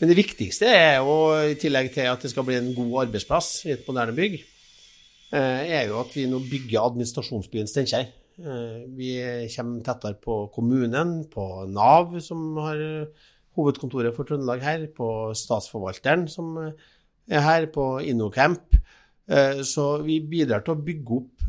Men 0.00 0.08
det 0.08 0.16
viktigste 0.16 0.64
er 0.64 0.94
jo, 1.00 1.14
i 1.44 1.58
tillegg 1.60 1.90
til 1.92 2.06
at 2.08 2.22
det 2.22 2.30
skal 2.32 2.46
bli 2.46 2.56
en 2.56 2.72
god 2.76 3.06
arbeidsplass 3.06 3.66
i 3.66 3.74
et 3.74 3.86
moderne 3.88 4.14
bygg, 4.16 4.38
eh, 4.40 4.59
er 5.36 5.86
jo 5.88 6.00
at 6.00 6.14
vi 6.16 6.26
nå 6.30 6.40
bygger 6.42 6.88
administrasjonsbyen 6.88 7.68
Steinkjer. 7.70 8.08
Eh, 8.40 8.78
vi 8.96 9.10
kommer 9.54 9.84
tettere 9.84 10.16
på 10.22 10.42
kommunen, 10.54 11.24
på 11.30 11.46
Nav, 11.70 12.16
som 12.24 12.56
har 12.64 12.80
hovedkontoret 13.58 14.16
for 14.16 14.28
Trøndelag 14.28 14.64
her, 14.64 14.86
på 14.96 15.30
Statsforvalteren, 15.36 16.26
som 16.30 16.56
er 16.60 17.44
her, 17.44 17.66
på 17.72 17.92
InnoCamp. 18.06 18.78
Så 19.62 19.84
vi 20.02 20.16
bidrar 20.26 20.64
til 20.66 20.74
å 20.74 20.82
bygge 20.82 21.16
opp 21.20 21.44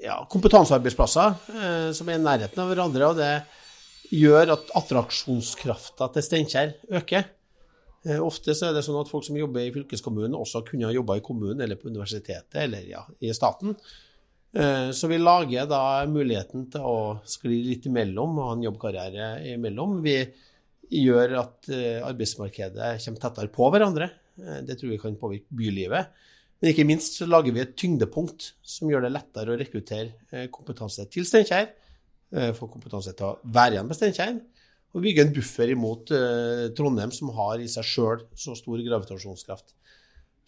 ja, 0.00 0.14
kompetansearbeidsplasser 0.32 1.92
som 1.92 2.08
er 2.08 2.16
i 2.16 2.22
nærheten 2.22 2.62
av 2.62 2.70
hverandre. 2.70 3.10
og 3.10 3.18
det 3.18 4.14
gjør 4.14 4.54
at 4.54 4.70
attraksjonskrafta 4.78 6.08
til 6.14 6.24
Steinkjer 6.24 6.72
øker. 7.00 7.28
Eh, 8.06 8.18
ofte 8.22 8.54
så 8.54 8.68
er 8.68 8.76
det 8.76 8.84
sånn 8.86 8.98
at 9.00 9.10
folk 9.10 9.26
som 9.26 9.38
jobber 9.38 9.64
i 9.64 9.72
fylkeskommunen, 9.74 10.36
også 10.38 10.62
kunne 10.66 10.86
ha 10.86 10.94
jobba 10.94 11.18
i 11.18 11.24
kommunen 11.24 11.64
eller 11.64 11.80
på 11.80 11.90
universitetet 11.90 12.60
eller 12.62 12.86
ja, 12.86 13.02
i 13.24 13.32
staten. 13.34 13.74
Eh, 14.54 14.90
så 14.94 15.10
vi 15.10 15.18
lager 15.20 15.66
da 15.70 15.82
muligheten 16.10 16.68
til 16.72 16.86
å 16.86 16.98
skli 17.28 17.60
litt 17.66 17.88
imellom 17.90 18.38
og 18.38 18.46
ha 18.46 18.54
en 18.56 18.68
jobbkarriere 18.68 19.32
imellom. 19.54 19.98
Vi 20.04 20.16
gjør 21.02 21.36
at 21.42 21.70
eh, 21.74 21.98
arbeidsmarkedet 22.06 22.94
kommer 23.04 23.24
tettere 23.26 23.52
på 23.52 23.70
hverandre. 23.74 24.12
Det 24.38 24.76
tror 24.78 24.92
vi 24.92 25.00
kan 25.02 25.18
påvirke 25.18 25.58
bylivet. 25.58 26.12
Men 26.58 26.70
ikke 26.70 26.86
minst 26.86 27.16
så 27.18 27.26
lager 27.26 27.54
vi 27.54 27.62
et 27.64 27.74
tyngdepunkt 27.78 28.52
som 28.66 28.90
gjør 28.90 29.04
det 29.04 29.10
lettere 29.14 29.54
å 29.54 29.58
rekruttere 29.58 30.46
kompetanse 30.54 31.04
til 31.10 31.26
Steinkjer 31.26 31.68
få 32.28 32.66
kompetanse 32.68 33.14
til 33.16 33.24
å 33.24 33.36
være 33.54 33.76
igjen 33.76 33.90
på 33.90 33.96
Steinkjer. 33.96 34.34
Og 34.96 35.04
bygge 35.04 35.24
en 35.26 35.34
buffer 35.36 35.74
imot 35.74 36.12
eh, 36.16 36.68
Trondheim, 36.76 37.12
som 37.12 37.32
har 37.36 37.60
i 37.60 37.68
seg 37.70 37.84
sjøl 37.86 38.22
så 38.38 38.54
stor 38.56 38.80
gravitasjonskraft. 38.86 39.74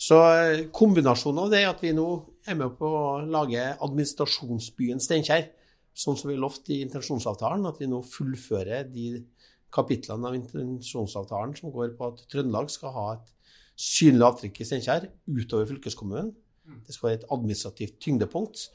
Så 0.00 0.16
eh, 0.32 0.62
kombinasjonen 0.72 1.42
av 1.44 1.50
det 1.52 1.64
at 1.68 1.82
vi 1.84 1.92
nå 1.96 2.06
er 2.48 2.56
med 2.56 2.78
på 2.78 2.88
å 2.88 3.18
lage 3.20 3.66
administrasjonsbyen 3.84 5.02
Steinkjer, 5.04 5.50
sånn 5.92 6.16
som 6.16 6.30
vi 6.32 6.38
lovte 6.40 6.72
i 6.72 6.80
intensjonsavtalen, 6.86 7.68
at 7.68 7.82
vi 7.82 7.90
nå 7.90 8.00
fullfører 8.06 8.88
de 8.88 9.20
kapitlene 9.74 10.30
av 10.30 10.38
intensjonsavtalen 10.38 11.52
som 11.58 11.74
går 11.74 11.92
på 11.98 12.08
at 12.08 12.24
Trøndelag 12.32 12.72
skal 12.72 12.94
ha 12.96 13.06
et 13.18 13.28
synlig 13.80 14.26
avtrykk 14.26 14.60
i 14.60 14.68
Steinkjer 14.70 15.10
utover 15.28 15.68
fylkeskommunen. 15.68 16.32
Det 16.86 16.94
skal 16.94 17.10
være 17.10 17.20
et 17.20 17.30
administrativt 17.34 18.00
tyngdepunkt. 18.02 18.70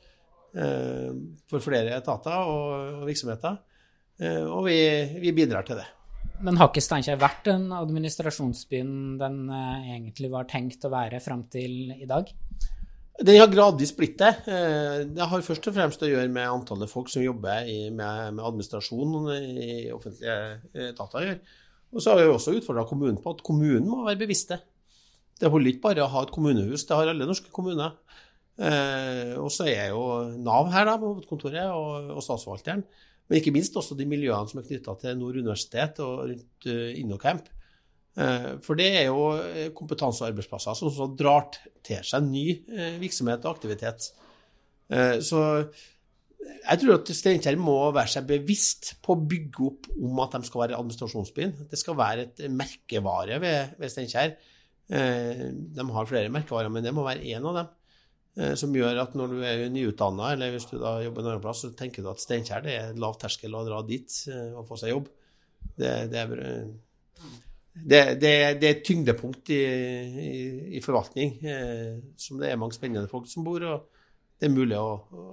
Eh, 0.55 1.11
for 1.51 1.63
flere 1.63 1.97
etater 1.97 2.47
og 2.47 3.01
virksomheter. 3.09 3.57
Eh, 4.21 4.43
og 4.43 4.65
vi, 4.69 4.77
vi 5.21 5.33
bidrar 5.35 5.67
til 5.67 5.79
det. 5.81 5.87
Men 6.45 6.59
har 6.59 6.69
ikke 6.71 6.83
Steinkjer 6.83 7.19
vært 7.21 7.45
den 7.47 7.69
administrasjonsbyen 7.75 8.93
den 9.21 9.41
eh, 9.49 9.91
egentlig 9.95 10.31
var 10.33 10.47
tenkt 10.51 10.87
å 10.87 10.93
være 10.93 11.21
fram 11.23 11.45
til 11.51 11.93
i 11.95 12.07
dag? 12.09 12.31
Den 13.15 13.39
har 13.39 13.47
gradvis 13.47 13.93
blitt 13.95 14.17
det. 14.19 14.33
Det 15.15 15.25
har 15.31 15.43
først 15.45 15.69
og 15.71 15.75
fremst 15.77 16.01
å 16.03 16.09
gjøre 16.09 16.27
med 16.27 16.51
antallet 16.51 16.91
folk 16.91 17.07
som 17.07 17.23
jobber 17.23 17.63
i, 17.71 17.87
med, 17.87 18.41
administrasjon 18.43 19.29
i 19.31 19.85
offentlige 19.95 20.89
etater. 20.89 21.37
Og 21.95 22.03
så 22.03 22.11
har 22.11 22.19
vi 22.19 22.33
også 22.33 22.57
utfordra 22.57 22.83
kommunen 22.89 23.21
på 23.23 23.31
at 23.31 23.43
kommunen 23.47 23.87
må 23.87 24.01
være 24.03 24.19
bevisste. 24.19 24.59
Det 25.39 25.51
holder 25.51 25.73
ikke 25.73 25.85
bare 25.89 26.03
å 26.03 26.11
ha 26.11 26.25
et 26.25 26.33
kommunehus, 26.35 26.85
det 26.87 26.95
har 26.95 27.11
alle 27.11 27.27
norske 27.27 27.51
kommuner. 27.55 27.95
Eh, 28.55 29.33
og 29.35 29.49
så 29.51 29.67
er 29.67 29.91
jo 29.91 30.03
Nav 30.39 30.71
her, 30.71 30.87
da, 30.87 30.95
på 30.99 31.11
hovedkontoret, 31.11 31.65
og, 31.75 32.13
og 32.15 32.23
Statsforvalteren. 32.23 32.85
Men 33.25 33.39
ikke 33.39 33.53
minst 33.55 33.75
også 33.77 33.97
de 33.97 34.05
miljøene 34.09 34.49
som 34.51 34.61
er 34.61 34.67
knytta 34.67 34.93
til 35.01 35.17
Nord 35.17 35.39
universitet 35.41 36.01
og 36.05 36.27
rundt 36.29 36.67
uh, 36.69 36.89
InnoCamp. 36.99 37.49
Eh, 38.15 38.51
for 38.63 38.79
det 38.79 38.87
er 38.95 39.09
jo 39.09 39.33
eh, 39.35 39.71
kompetansearbeidsplasser 39.75 40.77
som 40.79 40.91
så 40.93 41.09
drar 41.19 41.49
til 41.83 41.99
seg 42.07 42.23
ny 42.23 42.45
eh, 42.71 42.95
virksomhet 43.01 43.43
og 43.43 43.57
aktivitet. 43.57 44.07
Eh, 44.87 45.17
så 45.25 45.41
jeg 46.45 46.81
tror 46.81 46.95
at 46.95 47.11
Steinkjer 47.17 47.57
må 47.59 47.75
være 47.89 48.13
seg 48.15 48.27
bevisst 48.29 48.93
på 49.03 49.15
å 49.15 49.23
bygge 49.33 49.65
opp 49.67 49.89
om 49.97 50.21
at 50.23 50.37
de 50.37 50.47
skal 50.47 50.63
være 50.63 50.79
administrasjonsbyen. 50.79 51.55
Det 51.71 51.79
skal 51.81 51.97
være 51.99 52.27
et 52.29 52.45
merkevare 52.53 53.39
ved, 53.43 53.75
ved 53.81 53.91
Steinkjer. 53.91 54.37
Eh, 54.95 55.47
de 55.75 55.87
har 55.97 56.09
flere 56.09 56.31
merkevarer, 56.31 56.71
men 56.71 56.85
det 56.85 56.95
må 56.95 57.03
være 57.07 57.25
én 57.35 57.43
av 57.51 57.59
dem. 57.59 57.73
Eh, 58.35 58.51
som 58.59 58.73
gjør 58.75 58.97
at 58.99 59.13
når 59.15 59.31
du 59.31 59.43
er 59.47 59.61
nyutdanna, 59.71 60.33
eller 60.35 60.51
hvis 60.51 60.67
du 60.67 60.75
da 60.81 60.97
jobber 61.05 61.23
en 61.23 61.29
annen 61.31 61.43
plass, 61.43 61.61
så 61.63 61.71
tenker 61.77 62.03
du 62.03 62.09
at 62.11 62.19
Steinkjer 62.19 62.65
det 62.65 62.73
er 62.75 62.97
lav 62.99 63.15
terskel 63.21 63.55
å 63.55 63.63
dra 63.63 63.79
dit 63.87 64.11
eh, 64.27 64.49
og 64.51 64.65
få 64.67 64.79
seg 64.81 64.91
jobb. 64.91 65.07
Det, 65.79 65.91
det, 66.11 66.19
er, 66.19 66.33
det, 67.79 68.01
det, 68.19 68.31
er, 68.31 68.57
et 68.59 68.83
tyngdepunkt 68.85 69.49
i, 69.55 69.61
i, 69.63 70.33
i 70.75 70.83
forvaltning 70.83 71.37
eh, 71.47 71.93
som 72.19 72.41
det 72.41 72.51
er 72.51 72.59
mange 72.59 72.75
spennende 72.75 73.11
folk 73.11 73.29
som 73.31 73.47
bor. 73.47 73.63
og 73.63 73.91
det 74.35 74.49
er 74.49 74.51
mulig 74.51 74.75
å, 74.75 74.89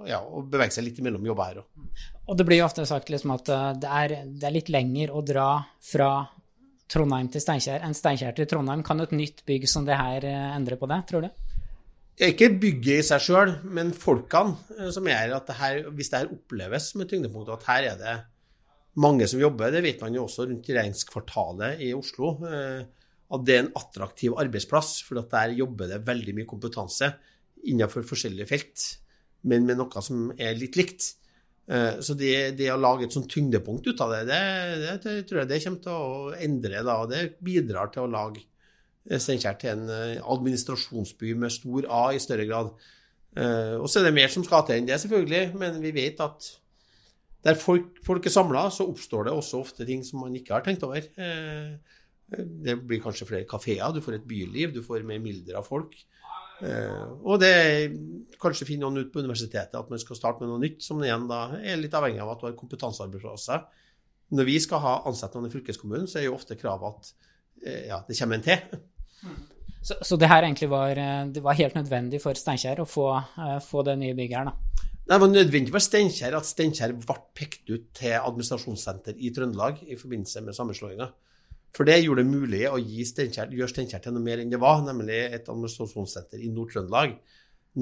ja, 0.06 0.20
å 0.22 0.44
bevege 0.46 0.76
seg 0.76 0.86
litt 0.86 1.00
mellom 1.02 1.24
jobber 1.26 1.48
her 1.48 1.58
òg. 1.64 2.02
Og 2.30 2.36
det 2.38 2.46
blir 2.46 2.60
jo 2.60 2.68
ofte 2.68 2.84
sagt 2.86 3.10
liksom 3.10 3.32
at 3.34 3.50
det 3.82 3.90
er, 3.90 4.14
det 4.30 4.46
er 4.46 4.54
litt 4.54 4.70
lenger 4.70 5.10
å 5.10 5.24
dra 5.26 5.48
fra 5.82 6.12
Trondheim 6.86 7.26
til 7.34 7.42
Steinkjer 7.42 7.82
enn 7.82 7.98
Steinkjer 7.98 8.36
til 8.38 8.46
Trondheim. 8.46 8.86
Kan 8.86 9.02
et 9.02 9.16
nytt 9.16 9.42
bygg 9.48 9.66
som 9.66 9.82
det 9.88 9.98
her 9.98 10.28
endre 10.30 10.78
på 10.78 10.86
det, 10.86 11.00
tror 11.10 11.26
du? 11.26 11.51
Ikke 12.20 12.50
bygget 12.60 13.00
i 13.00 13.04
seg 13.06 13.22
sjøl, 13.24 13.54
men 13.72 13.94
folkene 13.96 14.58
eh, 14.76 14.90
som 14.92 15.06
gjør 15.08 15.36
at 15.38 15.48
det 15.48 15.56
her, 15.56 15.78
hvis 15.96 16.12
det 16.12 16.20
her 16.20 16.34
oppleves 16.34 16.90
med 17.00 17.08
tyngdepunktet 17.08 17.54
at 17.56 17.68
her 17.70 17.88
er 17.92 18.00
det 18.00 18.16
mange 19.00 19.24
som 19.30 19.40
jobber, 19.40 19.72
det 19.72 19.80
vet 19.86 20.02
man 20.04 20.18
jo 20.18 20.26
også 20.26 20.44
rundt 20.50 20.68
regjeringskvartalet 20.68 21.80
i 21.86 21.94
Oslo, 21.96 22.34
eh, 22.44 22.82
at 23.32 23.46
det 23.48 23.56
er 23.56 23.64
en 23.64 23.72
attraktiv 23.80 24.36
arbeidsplass. 24.36 24.98
For 25.06 25.22
der 25.24 25.56
jobber 25.56 25.88
det 25.88 26.02
veldig 26.04 26.36
mye 26.36 26.50
kompetanse 26.50 27.14
innenfor 27.64 28.04
forskjellige 28.04 28.50
felt, 28.50 28.86
men 29.48 29.64
med 29.64 29.80
noe 29.80 30.04
som 30.04 30.28
er 30.36 30.58
litt 30.58 30.76
likt. 30.76 31.14
Eh, 31.72 32.02
så 32.04 32.16
det, 32.18 32.58
det 32.58 32.68
å 32.74 32.80
lage 32.80 33.08
et 33.08 33.16
sånt 33.16 33.30
tyngdepunkt 33.32 33.88
ut 33.88 34.04
av 34.04 34.12
det, 34.18 34.22
det, 34.28 34.96
det 35.00 35.18
tror 35.30 35.42
jeg 35.42 35.52
det 35.54 35.62
kommer 35.64 35.84
til 35.86 35.96
å 35.96 36.32
endre. 36.36 36.84
da, 36.84 37.00
og 37.00 37.12
Det 37.14 37.24
bidrar 37.40 37.92
til 37.94 38.04
å 38.04 38.12
lage 38.12 38.44
Steinkjer 39.02 39.56
til 39.58 39.72
en 39.74 39.88
eh, 39.90 40.18
administrasjonsby 40.30 41.32
med 41.38 41.50
stor 41.50 41.88
A 41.90 42.02
i 42.14 42.20
større 42.22 42.46
grad. 42.46 42.70
Eh, 43.34 43.74
og 43.80 43.88
så 43.90 43.98
er 43.98 44.08
det 44.08 44.14
mer 44.14 44.30
som 44.30 44.44
skal 44.46 44.62
til 44.68 44.78
enn 44.78 44.86
det, 44.86 45.00
selvfølgelig, 45.02 45.56
men 45.58 45.80
vi 45.82 45.90
vet 45.96 46.20
at 46.22 46.50
der 47.42 47.58
folk, 47.58 47.96
folk 48.06 48.26
er 48.28 48.34
samla, 48.34 48.68
så 48.70 48.86
oppstår 48.86 49.26
det 49.26 49.34
også 49.34 49.58
ofte 49.64 49.86
ting 49.88 50.04
som 50.06 50.22
man 50.22 50.36
ikke 50.38 50.54
har 50.54 50.62
tenkt 50.62 50.84
over. 50.86 51.02
Eh, 51.02 51.96
det 52.32 52.76
blir 52.78 53.02
kanskje 53.02 53.26
flere 53.26 53.48
kafeer, 53.48 53.90
du 53.92 54.00
får 54.04 54.20
et 54.20 54.28
byliv, 54.28 54.70
du 54.76 54.84
får 54.86 55.02
mer 55.08 55.18
mildere 55.20 55.58
av 55.58 55.66
folk. 55.68 55.98
Og 56.62 57.40
det 57.42 57.90
kanskje 58.40 58.68
finner 58.68 58.86
noen 58.86 59.02
ut 59.02 59.08
på 59.10 59.18
universitetet 59.18 59.74
at 59.74 59.88
man 59.90 59.98
skal 59.98 60.14
starte 60.14 60.44
med 60.44 60.52
noe 60.52 60.62
nytt, 60.62 60.78
som 60.84 61.00
igjen 61.02 61.24
da 61.26 61.40
er 61.58 61.80
litt 61.80 61.96
avhengig 61.98 62.22
av 62.22 62.30
at 62.30 62.40
du 62.40 62.46
har 62.46 62.54
kompetansearbeidsplasser. 62.56 63.64
Når 64.38 64.46
vi 64.46 64.54
skal 64.62 64.80
ha 64.84 64.92
ansatte 65.10 65.36
noen 65.36 65.50
i 65.50 65.52
fylkeskommunen, 65.52 66.06
så 66.06 66.20
er 66.20 66.28
jo 66.28 66.36
ofte 66.38 66.56
kravet 66.60 67.02
at 67.02 67.12
ja, 67.90 67.98
det 68.06 68.16
kommer 68.16 68.38
en 68.38 68.46
til. 68.46 68.62
Så, 69.82 69.96
så, 69.98 70.16
det 70.16 70.28
her 70.30 70.44
egentlig 70.46 70.68
var, 70.70 70.94
eh, 70.98 71.24
det 71.34 71.42
var 71.42 71.58
helt 71.58 71.74
nødvendig 71.74 72.20
for 72.22 72.38
Steinkjer 72.38 72.84
å 72.84 72.86
få, 72.86 73.08
uh, 73.18 73.56
få 73.62 73.82
det 73.86 73.96
nye 73.98 74.14
bygget 74.14 74.38
her, 74.38 74.50
da? 74.52 74.88
Det 75.02 75.18
var 75.18 75.30
nødvendig 75.32 75.74
for 75.74 75.82
Steinkjer 75.82 76.36
at 76.38 76.46
Steinkjer 76.46 76.94
ble 76.94 77.16
pekt 77.34 77.66
ut 77.72 77.88
til 77.98 78.14
administrasjonssenter 78.14 79.18
i 79.18 79.32
Trøndelag 79.34 79.80
i 79.82 79.98
forbindelse 79.98 80.44
med 80.46 80.54
sammenslåinga. 80.54 81.08
For 81.74 81.88
det 81.88 81.98
gjorde 82.04 82.22
det 82.22 82.30
mulig 82.30 82.62
å 82.68 82.78
gjøre 82.78 83.70
Steinkjer 83.72 84.04
til 84.04 84.14
noe 84.14 84.22
mer 84.22 84.42
enn 84.42 84.52
det 84.52 84.60
var, 84.62 84.84
nemlig 84.86 85.18
et 85.32 85.50
administrasjonssenter 85.50 86.44
i 86.44 86.52
Nord-Trøndelag. 86.54 87.16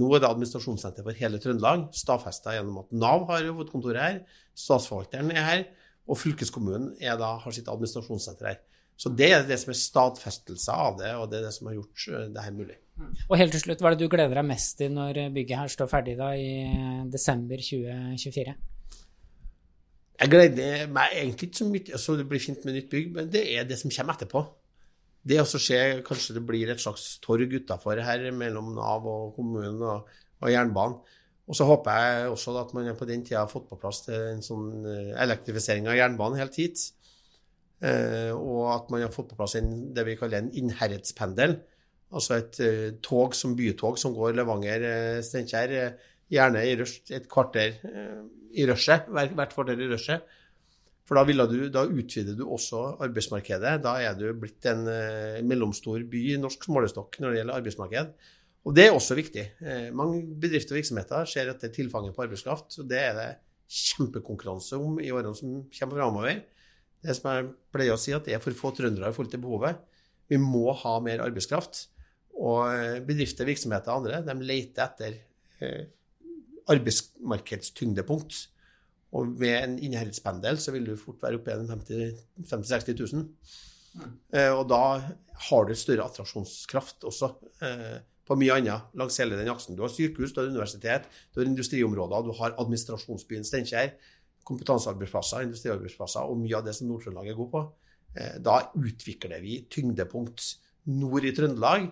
Nå 0.00 0.08
er 0.14 0.22
det 0.22 0.30
administrasjonssenter 0.30 1.04
for 1.04 1.20
hele 1.20 1.42
Trøndelag, 1.42 1.88
stadfesta 1.98 2.54
gjennom 2.54 2.80
at 2.84 2.96
Nav 2.96 3.26
har 3.28 3.48
hovedkontoret 3.50 4.00
her, 4.00 4.20
Statsforvalteren 4.56 5.34
er 5.34 5.46
her, 5.48 5.64
og 6.10 6.18
fylkeskommunen 6.18 6.94
da, 6.96 7.34
har 7.42 7.54
sitt 7.54 7.68
administrasjonssenter 7.68 8.52
her. 8.52 8.60
Så 9.00 9.12
det 9.16 9.30
er 9.32 9.46
det 9.48 9.56
som 9.62 9.72
er 9.72 9.78
stadfestelse 9.80 10.74
av 10.76 10.98
det, 11.00 11.14
og 11.16 11.30
det 11.30 11.38
er 11.38 11.46
det 11.48 11.54
som 11.56 11.70
har 11.70 11.78
gjort 11.78 12.06
eh, 12.10 12.26
det 12.34 12.44
her 12.44 12.56
mulig. 12.56 12.76
Og 13.30 13.38
helt 13.40 13.54
til 13.56 13.62
slutt, 13.62 13.80
hva 13.80 13.88
er 13.88 13.96
det 13.96 14.04
du 14.04 14.12
gleder 14.12 14.36
deg 14.36 14.44
mest 14.50 14.76
til 14.76 14.92
når 14.92 15.22
bygget 15.32 15.62
her 15.62 15.72
står 15.72 15.88
ferdig 15.88 16.18
da 16.18 16.34
i 16.36 16.50
desember 17.08 17.62
2024? 17.64 18.56
Jeg 20.20 20.28
gleder 20.28 20.90
meg 20.92 21.14
egentlig 21.16 21.48
ikke 21.48 21.58
så 21.62 21.66
mye 21.70 22.00
så 22.02 22.16
det 22.18 22.26
blir 22.28 22.42
fint 22.44 22.66
med 22.68 22.76
nytt 22.76 22.90
bygg, 22.92 23.06
men 23.14 23.30
det 23.32 23.46
er 23.54 23.64
det 23.68 23.78
som 23.80 23.92
kommer 23.94 24.18
etterpå. 24.18 24.42
Det 25.30 25.38
å 25.40 25.46
se 25.48 25.78
kanskje 26.04 26.36
det 26.36 26.44
blir 26.48 26.72
et 26.72 26.80
slags 26.80 27.06
torg 27.24 27.56
utafor 27.56 28.00
her 28.04 28.26
mellom 28.36 28.74
Nav 28.76 29.08
og 29.08 29.32
kommunen 29.36 29.80
og, 29.80 30.12
og 30.44 30.52
jernbanen. 30.52 31.00
Og 31.50 31.56
så 31.56 31.64
håper 31.66 31.96
jeg 32.04 32.28
også 32.30 32.54
at 32.60 32.72
man 32.76 32.92
på 32.96 33.08
den 33.08 33.24
tida 33.26 33.40
har 33.42 33.50
fått 33.50 33.66
på 33.70 33.78
plass 33.80 34.04
en 34.12 34.44
sånn 34.44 34.84
eh, 34.86 35.14
elektrifisering 35.24 35.88
av 35.90 35.96
jernbanen 35.98 36.38
helt 36.38 36.60
hit. 36.60 36.84
Eh, 37.80 38.32
og 38.34 38.64
at 38.74 38.90
man 38.92 39.04
har 39.06 39.12
fått 39.14 39.32
på 39.32 39.38
plass 39.38 39.56
en, 39.60 39.70
det 39.96 40.04
vi 40.08 40.18
kaller 40.20 40.42
en 40.42 40.52
innherredspendel. 40.60 41.58
Altså 42.10 42.40
et 42.40 42.56
uh, 42.66 42.88
tog 43.06 43.36
som 43.38 43.52
bytog 43.54 43.94
som 44.02 44.16
går 44.16 44.34
Levanger-Steinkjer, 44.34 45.74
uh, 45.78 46.08
gjerne 46.30 46.64
i 46.66 46.72
rush, 46.80 47.04
et 47.14 47.28
kvarter 47.30 47.76
i 48.50 48.66
rushet, 48.66 49.06
hvert, 49.14 49.52
kvarter 49.54 49.78
i 49.78 49.86
rushet. 49.92 50.26
For 51.10 51.18
da, 51.18 51.46
du, 51.50 51.64
da, 51.74 51.82
utvider 51.90 52.36
du 52.38 52.44
også 52.46 52.84
arbeidsmarkedet. 53.02 53.80
Da 53.82 53.96
er 53.98 54.14
du 54.14 54.28
blitt 54.38 54.66
en 54.70 54.84
eh, 54.86 55.40
mellomstor 55.42 56.04
by 56.06 56.20
i 56.36 56.36
norsk 56.38 56.68
målestokk 56.70 57.18
når 57.18 57.32
det 57.32 57.40
gjelder 57.40 57.58
arbeidsmarked. 57.58 58.12
Og 58.68 58.76
det 58.76 58.84
er 58.86 58.94
også 58.94 59.16
viktig. 59.18 59.42
Eh, 59.58 59.88
mange 59.96 60.20
bedrifter 60.38 60.76
og 60.76 60.78
virksomheter 60.78 61.26
ser 61.26 61.50
etter 61.50 61.72
tilfanget 61.74 62.14
på 62.14 62.22
arbeidskraft. 62.28 62.78
og 62.78 62.86
Det 62.92 63.02
er 63.02 63.18
det 63.18 63.28
kjempekonkurranse 63.80 64.78
om 64.78 65.00
i 65.02 65.10
årene 65.10 65.34
som 65.34 65.58
kommer 65.80 65.98
framover. 65.98 66.44
Det 67.00 67.16
som 67.16 67.30
jeg 67.32 67.48
pleier 67.72 67.96
å 67.96 68.00
si, 68.00 68.12
at 68.16 68.26
det 68.26 68.36
er 68.36 68.42
for 68.42 68.56
få 68.56 68.72
trøndere 68.76 69.08
i 69.08 69.16
forhold 69.16 69.32
til 69.32 69.42
behovet. 69.42 69.80
Vi 70.30 70.38
må 70.40 70.70
ha 70.82 70.98
mer 71.04 71.22
arbeidskraft. 71.24 71.86
Og 72.40 72.68
eh, 72.72 73.00
bedrifter, 73.04 73.48
virksomheter 73.48 73.92
og 73.92 74.00
andre 74.00 74.20
de 74.24 74.46
leter 74.48 74.84
etter 74.86 75.16
eh, 75.64 75.88
arbeidsmarkedstyngdepunkt. 76.70 78.44
Og 79.16 79.32
med 79.40 79.56
en 79.56 79.74
innherredspendel 79.82 80.60
så 80.62 80.72
vil 80.74 80.86
du 80.86 80.94
fort 81.00 81.24
være 81.24 81.40
oppe 81.40 81.56
i 81.56 81.66
50 81.72 82.68
60 82.70 82.94
000. 82.94 83.26
Mm. 83.90 84.14
Eh, 84.36 84.52
og 84.54 84.68
da 84.70 84.84
har 85.50 85.66
du 85.66 85.74
større 85.74 86.06
attraksjonskraft 86.06 87.08
også 87.08 87.34
på 88.30 88.36
mye 88.38 88.60
annet 88.60 88.94
langs 88.94 89.18
hele 89.18 89.38
den 89.38 89.50
aksen. 89.50 89.74
Du 89.74 89.82
har 89.82 89.90
sykehus, 89.90 90.30
du 90.32 90.38
har 90.42 90.50
universitet, 90.52 91.08
du 91.34 91.40
har 91.40 91.48
industriområder, 91.50 92.28
du 92.28 92.36
har 92.38 92.54
administrasjonsbyen 92.62 93.46
Steinkjer, 93.46 93.96
kompetansearbeidsplasser, 94.48 95.46
industriarbeidsplasser 95.46 96.28
og 96.28 96.38
mye 96.40 96.58
av 96.58 96.66
det 96.66 96.74
som 96.76 96.88
Nord-Trøndelag 96.90 97.32
er 97.32 97.38
god 97.38 97.50
på. 97.52 97.64
Eh, 98.16 98.36
da 98.42 98.60
utvikler 98.78 99.42
vi 99.44 99.60
tyngdepunkt 99.70 100.46
nord 100.90 101.26
i 101.28 101.34
Trøndelag 101.36 101.90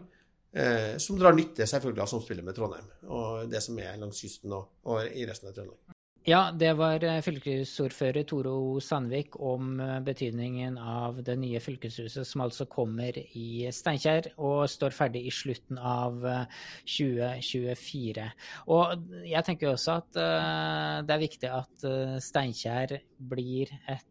Eh, 0.53 0.97
som 0.97 1.19
drar 1.21 1.35
nytte 1.37 1.67
selvfølgelig 1.69 2.03
av 2.03 2.09
samspillet 2.09 2.45
med 2.47 2.57
Trondheim 2.57 2.87
og 3.13 3.51
det 3.53 3.61
som 3.61 3.77
er 3.85 3.99
langs 4.01 4.17
kysten 4.23 4.55
og, 4.57 4.71
i 5.13 5.27
resten 5.29 5.51
av 5.51 5.57
Trøndelag. 5.59 5.98
Ja, 6.29 6.51
det 6.53 6.75
var 6.77 7.05
eh, 7.07 7.23
fylkesordfører 7.25 8.27
Toro 8.29 8.81
Sandvik 8.85 9.39
om 9.41 9.79
eh, 9.81 9.95
betydningen 10.05 10.77
av 10.77 11.23
det 11.25 11.39
nye 11.41 11.63
fylkeshuset 11.65 12.29
som 12.29 12.45
altså 12.45 12.67
kommer 12.69 13.17
i 13.17 13.71
Steinkjer 13.73 14.35
og 14.37 14.67
står 14.69 14.93
ferdig 14.93 15.25
i 15.31 15.33
slutten 15.33 15.81
av 15.81 16.21
2024. 16.85 18.29
Og 18.77 19.09
jeg 19.25 19.47
tenker 19.49 19.73
også 19.73 19.97
at 20.03 20.21
det 21.09 21.17
er 21.17 21.25
viktig 21.25 21.51
at 21.63 21.89
Steinkjer 22.29 22.99
blir 23.33 23.73
et 23.89 24.05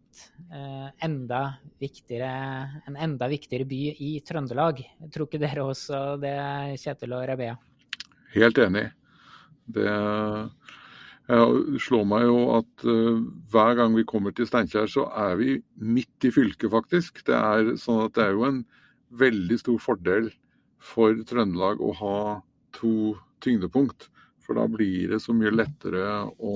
Eh, 0.53 0.89
enda 1.05 1.53
viktigere, 1.79 2.81
en 2.88 2.95
enda 2.95 3.27
viktigere 3.27 3.65
by 3.69 3.81
i 4.01 4.12
Trøndelag. 4.25 4.79
Tror 5.13 5.27
ikke 5.27 5.41
dere 5.41 5.65
også 5.67 6.00
det, 6.21 6.33
Kjetil 6.81 7.13
og 7.13 7.25
Rabea? 7.29 7.57
Helt 8.33 8.62
enig. 8.63 8.86
Det 9.67 9.91
slår 11.27 12.05
meg 12.07 12.24
jo 12.24 12.38
at 12.55 12.84
uh, 12.88 13.17
hver 13.51 13.74
gang 13.75 13.96
vi 13.98 14.05
kommer 14.07 14.31
til 14.31 14.48
Steinkjer, 14.48 14.88
så 14.88 15.10
er 15.12 15.34
vi 15.36 15.57
midt 15.75 16.24
i 16.24 16.31
fylket, 16.31 16.69
faktisk. 16.72 17.19
Det 17.27 17.36
er 17.36 17.74
sånn 17.81 18.05
at 18.05 18.15
det 18.15 18.24
er 18.24 18.38
jo 18.38 18.46
en 18.48 18.62
veldig 19.19 19.57
stor 19.60 19.81
fordel 19.84 20.29
for 20.79 21.17
Trøndelag 21.27 21.81
å 21.84 21.91
ha 22.00 22.19
to 22.77 23.17
tyngdepunkt. 23.43 24.07
For 24.46 24.55
da 24.55 24.63
blir 24.72 25.12
det 25.12 25.19
så 25.19 25.36
mye 25.36 25.51
lettere 25.51 26.05
å, 26.39 26.53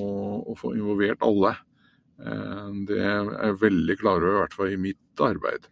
å 0.47 0.55
få 0.55 0.71
involvert 0.77 1.23
alle. 1.27 1.57
Eh, 2.21 2.67
det 2.87 2.99
er 3.03 3.27
jeg 3.27 3.61
veldig 3.65 3.97
klar 3.99 4.21
over, 4.21 4.37
i 4.37 4.41
hvert 4.45 4.57
fall 4.57 4.71
i 4.71 4.79
mitt 4.79 5.23
arbeid. 5.25 5.67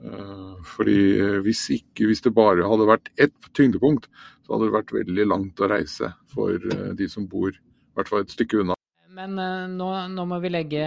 Eh, 0.00 0.54
fordi 0.66 0.98
hvis, 1.44 1.66
ikke, 1.76 2.08
hvis 2.08 2.24
det 2.24 2.34
bare 2.34 2.66
hadde 2.70 2.88
vært 2.88 3.12
ett 3.20 3.52
tyngdepunkt, 3.56 4.08
så 4.44 4.54
hadde 4.54 4.70
det 4.70 4.76
vært 4.78 4.96
veldig 4.96 5.28
langt 5.28 5.60
å 5.60 5.70
reise 5.70 6.14
for 6.32 6.56
eh, 6.56 6.90
de 6.96 7.08
som 7.10 7.28
bor 7.28 7.52
i 7.52 7.60
hvert 7.96 8.10
fall 8.10 8.24
et 8.24 8.34
stykke 8.34 8.62
unna. 8.62 8.78
Men 9.14 9.36
uh, 9.38 9.66
nå, 9.70 9.88
nå, 10.10 10.24
må 10.26 10.40
vi 10.42 10.50
legge 10.50 10.84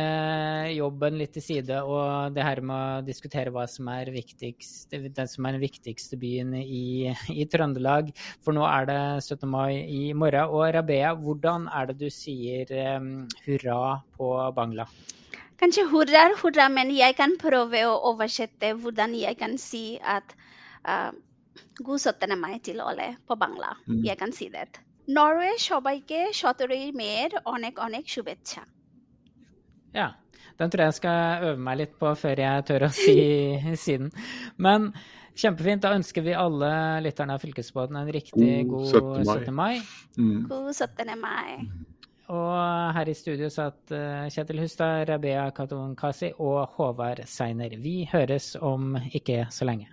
jobben 0.75 1.15
litt 1.19 1.31
til 1.37 1.43
side, 1.45 1.77
og 1.79 2.33
det 2.35 2.43
her 2.43 2.59
med 2.59 2.75
å 2.75 3.05
diskutere 3.07 3.53
hva 3.55 3.63
som 3.71 3.87
er 3.93 4.11
viktigst, 4.11 4.91
den 4.91 5.29
som 5.31 5.47
er 5.47 5.55
den 5.55 5.63
viktigste 5.63 6.19
byen 6.19 6.51
i, 6.59 7.07
i, 7.31 7.45
Trøndelag. 7.47 8.11
For 8.43 8.55
nå 8.57 8.65
er 8.67 8.89
det 8.89 8.99
17. 9.23 9.47
mai 9.47 9.79
i 9.79 10.01
morgen. 10.11 10.51
Og 10.51 10.67
Rabea, 10.75 11.13
hvordan 11.15 11.69
er 11.71 11.91
det 11.91 12.01
du 12.01 12.09
sier 12.11 12.73
um, 12.97 13.13
hurra 13.45 14.01
på 14.19 14.33
bangla? 14.57 14.89
Kanskje 15.57 15.87
hurra, 15.89 16.27
hurra, 16.41 16.67
men 16.69 16.91
jeg 16.93 17.15
kan 17.17 17.37
prøve 17.41 17.85
å 17.87 17.95
oversette 18.11 18.75
hvordan 18.77 19.15
jeg 19.17 19.39
kan 19.39 19.55
si 19.61 19.85
at 20.03 20.35
uh, 20.83 21.15
god 21.79 22.03
17. 22.03 22.35
mai 22.37 22.59
til 22.59 22.83
alle 22.83 23.13
på 23.23 23.39
bangla. 23.39 23.71
Mm. 23.87 24.03
Jeg 24.05 24.19
kan 24.19 24.35
si 24.35 24.51
det. 24.51 24.67
Norway 25.16 25.54
সবাইকে 25.70 26.20
সতেরোই 26.40 26.86
মেয়ের 27.00 27.32
অনেক 27.54 27.74
অনেক 27.86 28.04
শুভেচ্ছা 28.14 28.62
Ja, 29.94 30.08
den 30.58 30.70
tror 30.70 30.80
jeg 30.80 30.90
jeg 30.90 30.94
skal 30.94 31.42
øve 31.46 31.60
meg 31.66 31.76
litt 31.76 31.94
på 32.00 32.14
før 32.22 32.36
jeg 32.40 32.64
tør 32.68 32.86
å 32.88 32.90
si, 33.02 33.16
si 33.84 33.96
den. 34.00 34.10
Men 34.56 34.92
kjempefint. 35.36 35.82
Da 35.84 35.94
ønsker 35.96 36.24
vi 36.24 36.34
alle 36.36 36.72
lytterne 37.04 37.36
av 37.36 37.42
Fylkesbåten 37.44 37.96
en 38.00 38.12
riktig 38.12 38.52
god 38.70 38.86
17. 39.26 39.54
mai. 39.54 39.80
Mm. 40.16 40.46
God 40.48 40.72
17. 40.74 41.12
mai. 41.20 41.60
Og 42.32 42.56
her 42.96 43.08
i 43.10 43.14
studio 43.18 43.50
satt 43.52 43.92
eh, 43.92 44.28
Kjetil 44.32 44.62
Hustad, 44.62 45.04
Rabea 45.10 45.50
Katon 45.52 45.96
Kasi 45.98 46.32
og 46.38 46.78
Håvard 46.78 47.26
Seiner. 47.28 47.76
Vi 47.82 48.08
høres 48.12 48.54
om 48.56 48.96
ikke 49.12 49.46
så 49.50 49.68
lenge. 49.68 49.92